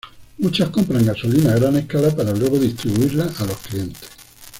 [0.39, 4.09] Muchas compran gasolina a gran escala para luego distribuirla a los clientes.